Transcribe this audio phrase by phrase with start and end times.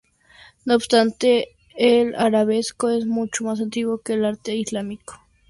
[0.65, 5.21] No obstante, el arabesco es mucho más antiguo que el arte islámico.